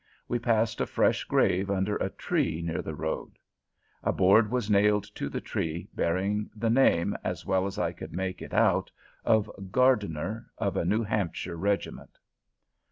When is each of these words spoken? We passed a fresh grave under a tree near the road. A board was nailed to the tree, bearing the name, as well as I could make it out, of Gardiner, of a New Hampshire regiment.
We 0.27 0.39
passed 0.39 0.81
a 0.81 0.87
fresh 0.87 1.25
grave 1.25 1.69
under 1.69 1.95
a 1.97 2.09
tree 2.09 2.63
near 2.63 2.81
the 2.81 2.95
road. 2.95 3.37
A 4.03 4.11
board 4.11 4.49
was 4.49 4.67
nailed 4.67 5.03
to 5.13 5.29
the 5.29 5.41
tree, 5.41 5.89
bearing 5.93 6.49
the 6.55 6.71
name, 6.71 7.15
as 7.23 7.45
well 7.45 7.67
as 7.67 7.77
I 7.77 7.91
could 7.91 8.11
make 8.11 8.41
it 8.41 8.51
out, 8.51 8.91
of 9.23 9.51
Gardiner, 9.71 10.49
of 10.57 10.75
a 10.75 10.85
New 10.85 11.03
Hampshire 11.03 11.55
regiment. 11.55 12.17